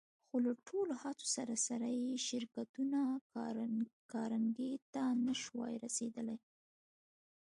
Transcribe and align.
خو 0.27 0.35
له 0.45 0.51
ټولو 0.67 0.93
هڅو 1.03 1.25
سره 1.35 1.53
سره 1.67 1.87
يې 2.03 2.11
شرکتونه 2.27 2.99
کارنګي 4.13 4.73
ته 4.93 5.03
نه 5.25 5.33
شوای 5.43 5.73
رسېدای. 5.85 6.37